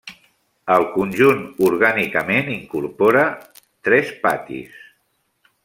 [0.75, 3.27] El conjunt orgànicament incorpora
[3.89, 4.83] tres patis.